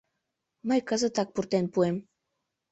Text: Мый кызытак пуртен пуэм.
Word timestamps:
Мый 0.67 0.79
кызытак 0.89 1.27
пуртен 1.33 1.65
пуэм. 1.73 1.95